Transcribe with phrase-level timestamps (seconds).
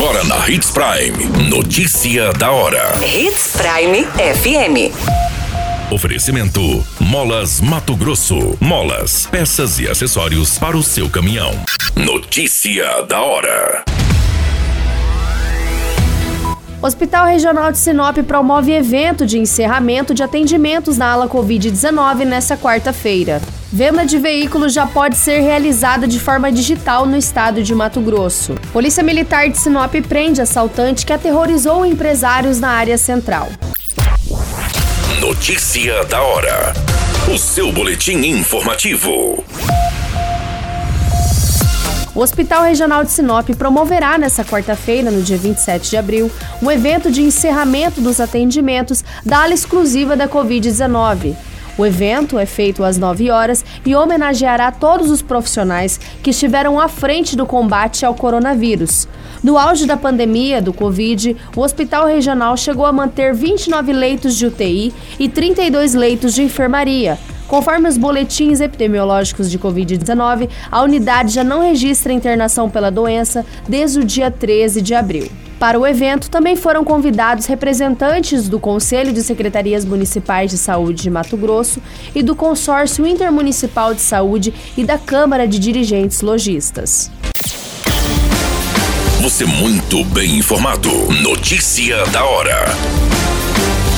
[0.00, 1.50] Agora na Hits Prime.
[1.50, 2.94] Notícia da hora.
[3.04, 4.94] Hits Prime FM.
[5.92, 6.60] Oferecimento:
[7.00, 8.56] Molas Mato Grosso.
[8.60, 11.50] Molas, peças e acessórios para o seu caminhão.
[11.96, 13.84] Notícia da hora.
[16.80, 23.42] Hospital Regional de Sinop promove evento de encerramento de atendimentos na ala Covid-19 nesta quarta-feira.
[23.70, 28.54] Venda de veículos já pode ser realizada de forma digital no estado de Mato Grosso.
[28.72, 33.46] Polícia Militar de Sinop prende assaltante que aterrorizou empresários na área central.
[35.20, 36.72] Notícia da hora.
[37.30, 39.44] O seu boletim informativo.
[42.14, 46.30] O Hospital Regional de Sinop promoverá nesta quarta-feira, no dia 27 de abril,
[46.62, 51.36] um evento de encerramento dos atendimentos da ala exclusiva da Covid-19.
[51.78, 56.88] O evento é feito às 9 horas e homenageará todos os profissionais que estiveram à
[56.88, 59.06] frente do combate ao coronavírus.
[59.44, 64.46] No auge da pandemia do Covid, o Hospital Regional chegou a manter 29 leitos de
[64.46, 67.16] UTI e 32 leitos de enfermaria.
[67.46, 74.00] Conforme os boletins epidemiológicos de Covid-19, a unidade já não registra internação pela doença desde
[74.00, 75.28] o dia 13 de abril.
[75.58, 81.10] Para o evento, também foram convidados representantes do Conselho de Secretarias Municipais de Saúde de
[81.10, 81.82] Mato Grosso
[82.14, 87.10] e do Consórcio Intermunicipal de Saúde e da Câmara de Dirigentes Logistas.
[89.20, 90.90] Você muito bem informado.
[91.22, 92.66] Notícia da hora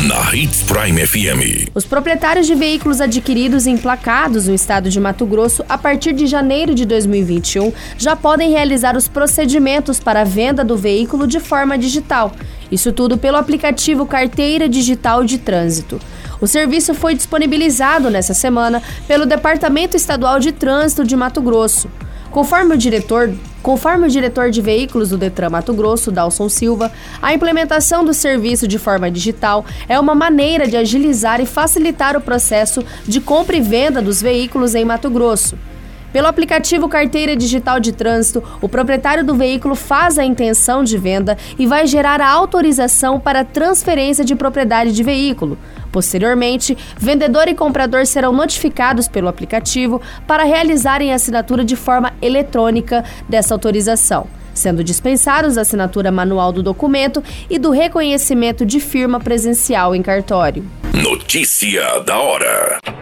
[0.00, 1.70] na Hits Prime FM.
[1.74, 6.26] Os proprietários de veículos adquiridos e emplacados no estado de Mato Grosso a partir de
[6.26, 11.76] janeiro de 2021 já podem realizar os procedimentos para a venda do veículo de forma
[11.76, 12.32] digital.
[12.70, 16.00] Isso tudo pelo aplicativo Carteira Digital de Trânsito.
[16.40, 21.90] O serviço foi disponibilizado nessa semana pelo Departamento Estadual de Trânsito de Mato Grosso.
[22.30, 23.30] Conforme o diretor
[23.62, 28.66] Conforme o diretor de veículos do Detran Mato Grosso, Dalson Silva, a implementação do serviço
[28.66, 33.60] de forma digital é uma maneira de agilizar e facilitar o processo de compra e
[33.60, 35.56] venda dos veículos em Mato Grosso.
[36.12, 41.38] Pelo aplicativo Carteira Digital de Trânsito, o proprietário do veículo faz a intenção de venda
[41.58, 45.58] e vai gerar a autorização para transferência de propriedade de veículo.
[45.90, 53.04] Posteriormente, vendedor e comprador serão notificados pelo aplicativo para realizarem a assinatura de forma eletrônica
[53.28, 59.94] dessa autorização sendo dispensados a assinatura manual do documento e do reconhecimento de firma presencial
[59.94, 60.62] em cartório.
[60.92, 63.01] Notícia da hora.